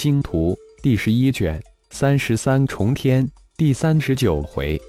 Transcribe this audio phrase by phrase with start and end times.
[0.00, 1.60] 星图第十一卷
[1.90, 4.80] 三十三重天第三十九回，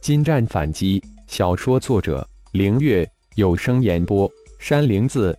[0.00, 1.00] 金战反击。
[1.28, 4.28] 小说作者：凌月，有声演播：
[4.58, 5.38] 山灵子。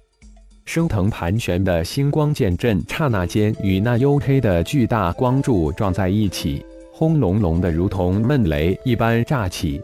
[0.64, 9.82] 升腾盘旋的星光剑阵，刹那间与那黝黑的巨大光柱撞在一起，轰隆隆的如同闷雷一般炸起，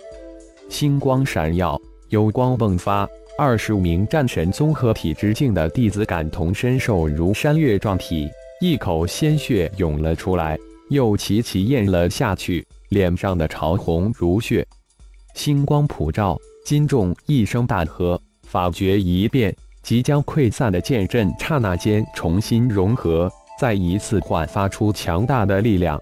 [0.70, 1.78] 星光闪耀，
[2.12, 3.06] 幽光迸发。
[3.38, 8.30] 二十五名战神综合体之境的弟子感同身受，如山岳撞体，
[8.60, 10.58] 一口鲜血涌了出来，
[10.90, 14.66] 又齐齐咽了下去，脸上的潮红如血。
[15.36, 26.00] 星光普照，金仲一声大喝，法诀一变，即将溃散的剑阵刹那间重新融合，再一次焕发出强大的力量。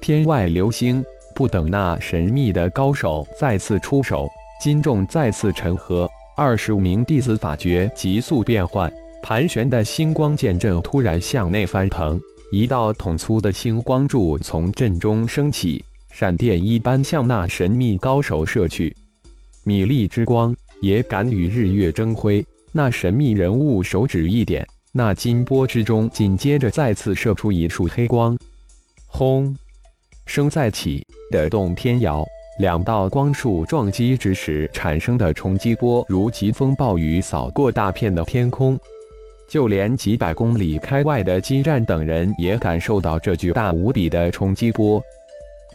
[0.00, 4.28] 天外流星，不等那神秘的高手再次出手，
[4.62, 6.08] 金仲再次沉喝。
[6.36, 8.90] 二十五名弟子法诀急速变换，
[9.22, 12.20] 盘旋的星光剑阵突然向内翻腾，
[12.50, 18.94] 一道筒粗的星光柱从阵中升起，闪电一般向那神秘高手射去。
[19.62, 22.44] 米粒之光也敢与日月争辉？
[22.72, 28.36] 那神秘人物手指一点，那金波之中紧接着再次射出一束黑光，
[29.06, 29.54] 轰！
[30.26, 32.26] 声再起，的动天摇。
[32.58, 38.78] 两道光束撞击之时产生的冲击波，如疾风暴雨扫过大片的天空。
[39.50, 45.02] 就连几百公里开外的金战等人也感受到这巨大无比的冲击波。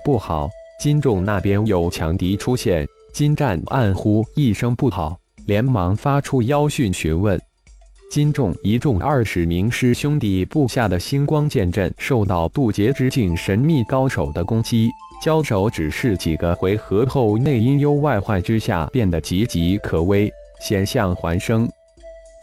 [0.03, 2.87] 不好，金众那边有强敌出现！
[3.11, 7.39] 金战暗呼一声不好，连忙发出妖讯询问。
[8.09, 14.89] 金众一众二十名师兄弟布下的星光剑阵受到渡劫之境神秘高手的攻击。
[15.21, 21.67] 交手只是几个回合后，内因忧外患之下变得岌岌可危，险象环生。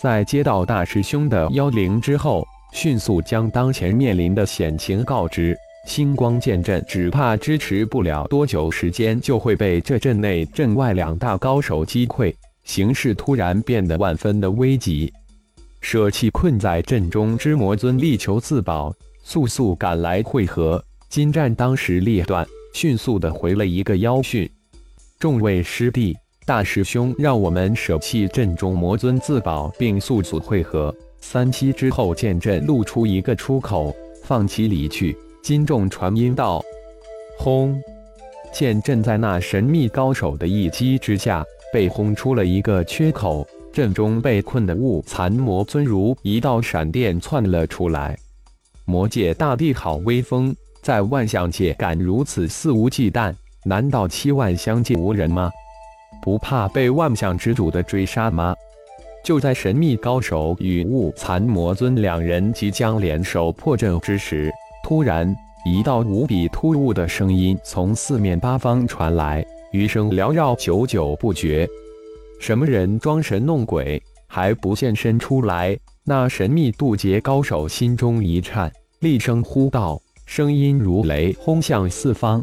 [0.02, 5.56] 在接到大师兄的妖灵之后，迅速将当前面临的险情告知。
[5.86, 15.12] 星光剑阵只怕支持不了多久时间，就会被这阵内阵外两大高手击溃，形势突然变得万分的危急。
[15.80, 18.92] 舍弃困在阵中之魔尊，力求自保，
[19.22, 20.84] 速速赶来会合。
[21.08, 22.44] 金战当时列断。
[22.74, 24.50] 迅速的回了一个妖讯，
[25.20, 30.92] 众位师弟，大师兄让我们舍弃阵中魔尊自保，并速速汇合。
[31.20, 33.94] 三七之后，剑阵露出一个出口，
[34.24, 35.16] 放其离去。
[35.40, 36.60] 金众传音道
[37.38, 37.80] ：“轰！”
[38.52, 43.46] 剑阵在那神秘高手的一击之下，被轰出了一个缺口。
[43.72, 48.18] 阵中被困的雾残魔尊如一道闪电窜了出来。
[48.84, 50.54] 魔界大帝好威风！
[50.82, 53.32] 在万象界敢如此肆无忌惮？
[53.64, 55.50] 难道七万相界无人吗？
[56.22, 58.54] 不怕被万象之主的追杀吗？
[59.24, 64.50] 就在神秘高手与雾残魔尊两人即将联手破阵之时，
[64.84, 71.68] 突然一道无比突兀的声音从四面八方传来，余声缭绕，久久不绝。
[72.40, 75.78] 什么人装神弄鬼，还不现身出来？
[76.04, 80.00] 那神秘渡劫高手心中一颤，厉声呼道。
[80.24, 82.42] 声音如雷轰向四方，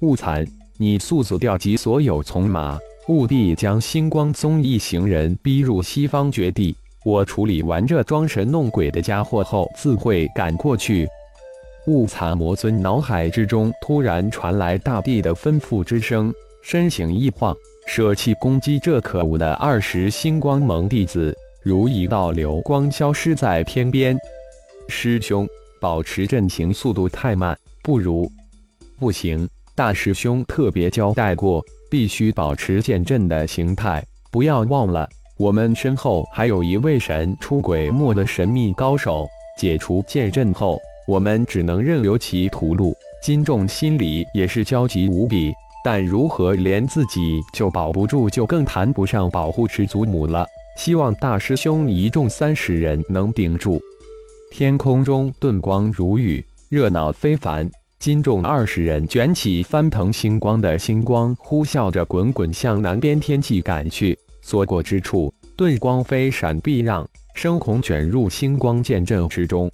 [0.00, 0.46] 雾残，
[0.78, 6.74] 你速速调集所有从马，务必将星光宗一行人逼入西方绝地。
[7.04, 11.08] 我处理完这装神弄鬼的家伙后，自会赶过去。
[11.86, 16.32] 雾残魔尊脑海之中突然传来大地的吩咐之声，
[16.62, 24.16] 身形一晃，舍弃攻击这可恶的二十星光盟弟子，如一道流光消失在天边。
[24.88, 25.48] 师兄。
[25.80, 28.28] 保持阵型速度太慢，不如
[28.98, 29.48] 不行。
[29.76, 34.04] 大师兄特别交代过，必须保持剑阵的形态。
[34.30, 39.26] 不要忘了，我们身后还有一位神出鬼没的神秘高手。
[39.58, 42.94] 解除剑阵后，我们只能任由其屠戮。
[43.20, 45.52] 金仲心里也是焦急无比，
[45.84, 50.46] 但如何连自己就保不住，就更谈不上保护师祖母了。
[50.76, 53.80] 希望大师兄一众三十人能顶住。
[54.52, 57.68] 天空中顿光如雨，热闹非凡。
[57.98, 64.16] 金众二十人卷起翻腾星光的星光，呼啸着滚滚向南边天际赶去。
[64.40, 67.04] 所过之处，顿光飞闪避让，
[67.34, 69.68] 生红卷入星光剑阵之中。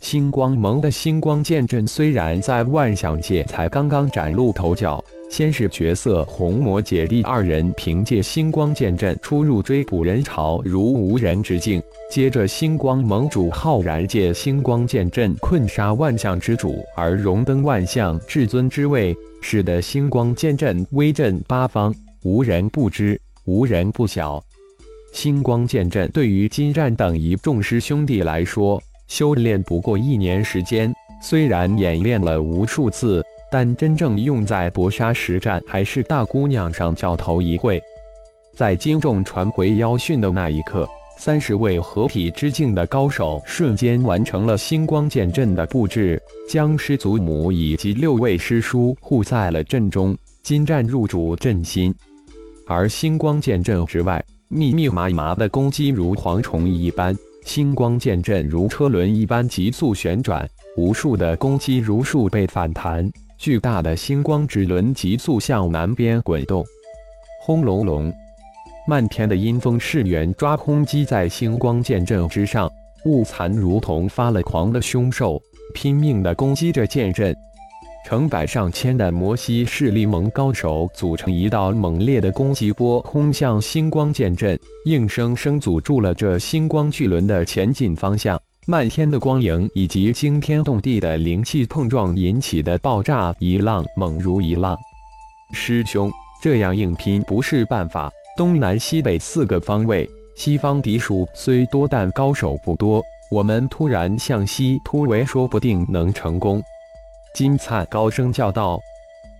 [0.00, 5.02] 星光盟的星光剑阵虽然在万象界才刚刚崭露头角。
[5.28, 24.42] 先是角色红魔姐弟二人凭借星光剑阵出入追捕人潮如无人之境，接着星光盟主浩然借星光剑阵困杀万象之主而荣登万象至尊之位，使得星光剑阵威震八方，无人不知，无人不晓。
[25.12, 37.82] 星光剑阵对于金战等一众师兄弟来说，修炼不过一年时间，虽然演练了无数次，但真正用在搏杀实战还是大姑娘上较头一回。
[38.54, 51.94] 在金仲传回妖训的那一刻，三十位合体之境的高手瞬间完成了星光剑阵的布置，将师祖母以及六位师叔护在了阵中，金战入主阵心。
[52.66, 57.16] 而星光剑阵之外，密密麻麻的攻击如蝗虫一般。
[57.44, 63.10] 星光剑阵如车轮一般急速旋转，无数的攻击如数倍反弹。
[63.38, 66.64] 巨大的星光之轮急速向南边滚动，
[67.40, 68.12] 轰隆隆，
[68.86, 72.68] 漫天的阴风势源抓轰击在星光剑阵之上，
[73.04, 75.40] 雾残如同发了狂的凶兽，
[75.72, 77.34] 拼命地攻击着剑阵。
[78.06, 88.40] 成百上千的摩西势力盟高手组成一道猛烈的攻击波，轰向星光剑阵，硬生生阻住了这星光巨轮的前进方向。
[88.66, 94.76] 漫天的光影以及惊天动地的灵气碰撞引起的爆炸，一浪猛如一浪。
[95.52, 96.10] 师兄，
[96.42, 98.10] 这样硬拼不是办法。
[98.36, 103.02] 东南西北四个方位，西方敌属虽多，但高手不多。
[103.30, 106.62] 我们突然向西突围，说不定能成功。
[107.38, 108.80] 金灿高声叫道：“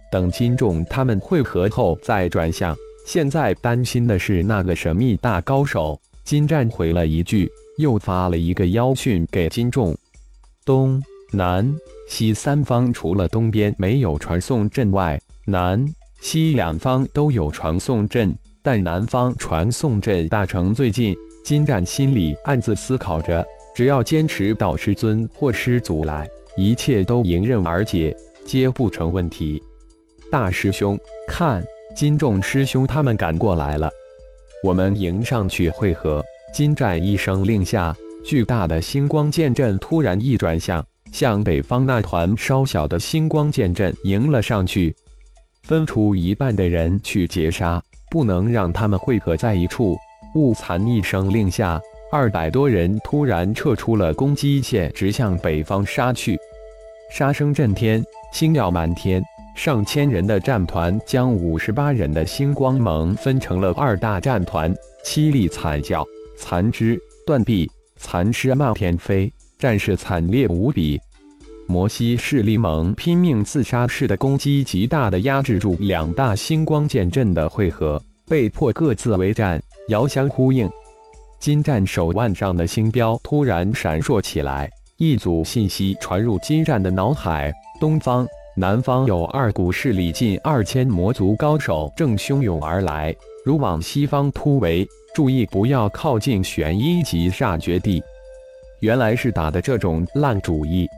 [0.09, 2.73] 等金仲他们会合后再转向。
[3.05, 9.97] 现在担心的是那个神秘大高手。”金战回了一句，又发了一个妖讯给金仲
[10.65, 11.03] ：“东
[11.33, 11.75] 南
[12.09, 15.85] 西三方，除了东边没有传送阵外，南
[16.21, 23.45] 西两方都有传送阵，但南方传送阵大成最近。”金战心里暗自思考着：
[23.75, 26.29] 只要坚持到师尊或师祖来。
[26.59, 28.13] 一切都迎刃而解，
[28.45, 29.63] 皆不成问题。
[30.29, 31.65] 大师兄，看，
[31.95, 33.89] 金仲师兄他们赶过来了，
[34.65, 36.21] 我们迎上去会合。
[36.53, 44.93] 金战一声令下，巨大的星光剑阵突然一转向，向北方那团稍小的星光剑阵迎了上去，
[45.63, 49.97] 分出一半的人去截杀，不能让他们汇合在一处。
[50.35, 56.39] 雾残一声令下，二百多人突然撤出了攻击线，直向北方杀去。
[57.13, 58.03] 杀声震天，
[58.33, 59.23] 星耀满天。
[59.55, 64.75] 上千人的战团将五十八人的星光盟分成了二大战团，
[65.05, 66.03] 凄厉惨叫，
[66.39, 70.99] 残肢断臂，残尸漫天飞，战事惨烈无比。
[71.67, 80.71] 摩西势力盟拼命自杀式的攻击，极大的压制住两大星光剑阵的汇合，被迫各自为战，遥相呼应。
[81.41, 84.69] 金战手腕上的星标突然闪烁起来。
[84.97, 88.27] 一组信息传入金战的脑海：东方、
[88.57, 93.15] 南方有二股势力，近二千魔族高手正汹涌而来，
[93.45, 98.03] 如往西方突围，注意不要靠近玄一级煞绝地。
[98.81, 100.89] 原来是打的这种烂主意，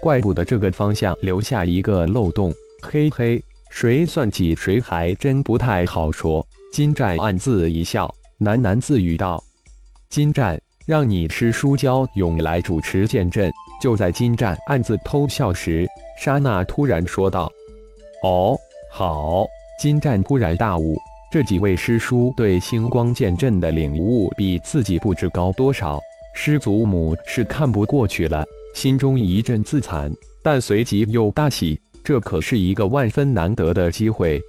[0.00, 2.54] 怪不得这个方向留下一个漏洞。
[2.80, 6.46] 嘿嘿，谁算计谁还真不太好说。
[6.72, 9.42] 金战暗自一笑，喃喃自语道
[10.12, 13.52] ：“金战。”让你师叔焦勇来主持剑阵。
[13.80, 15.86] 就在金战暗自偷笑时，
[16.18, 17.50] 莎娜突然说道
[18.24, 18.58] ：“哦，
[18.90, 19.46] 好。”
[19.80, 20.96] 金战突然大悟，
[21.30, 26.00] 这几位师叔对星光剑阵的领悟比自己不知高多少。
[26.34, 28.44] 师祖母是看不过去了，
[28.74, 30.12] 心中一阵自惭，
[30.42, 34.40] 但随即又大喜，这可是一个万分难得的机会。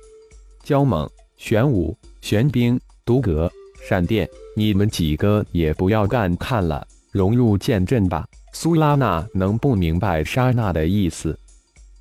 [0.63, 3.51] 焦猛、玄武、玄冰、独阁。
[3.87, 8.25] 闪电，你们几个也不要干看了，融入剑阵吧。
[8.53, 11.37] 苏拉娜能不明白莎娜的意思？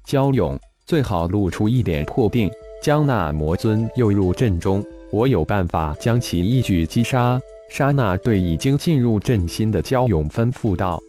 [0.06, 2.50] 焦勇最好露出一点破病，
[2.82, 7.40] 将那魔尊诱入阵中，我有办法将其一举击杀。
[7.68, 11.00] 莎娜对已经进入阵心的焦勇吩咐道。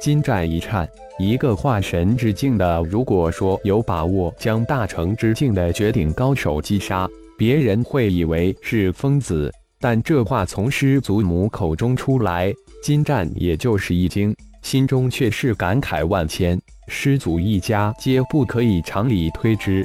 [0.00, 0.88] 金战一颤，
[1.18, 9.50] 一个化神之境的，如果说有把握将大成之境的绝顶高手击杀，别人会以为是疯子。
[9.82, 16.56] 但这话从师祖母口中出来，金战也就是一惊，心中却是感慨万千。
[16.86, 19.84] 师祖一家皆不可以常理推之。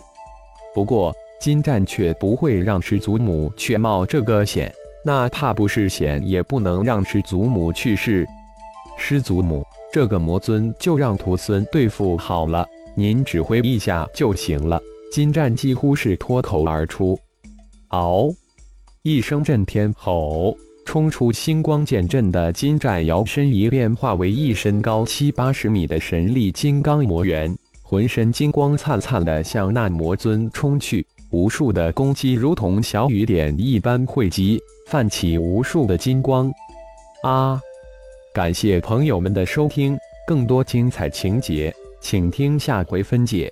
[0.76, 1.12] 不过
[1.42, 4.72] 金战却不会让师祖母去冒这个险，
[5.04, 8.24] 哪怕不是险，也不能让师祖母去世。
[9.00, 12.64] 师祖母，这个魔尊就让徒孙对付好了，
[12.96, 14.80] 您指挥一下就行了。
[15.12, 17.18] 金战几乎是脱口而出。
[17.90, 18.32] 嗷！
[19.08, 31.08] 一声震天吼，冲出星光剑阵的金战摇身一变，化为一身高七八十米的神力金刚魔猿，浑身金光灿灿的向那魔尊冲去。
[31.30, 36.52] 无数的攻击如同小雨点一般汇集，泛起无数的金光。
[37.24, 37.62] 啊！
[38.34, 39.98] 感谢朋友们的收听，
[40.28, 43.50] 更多精彩情节，请听下回分解。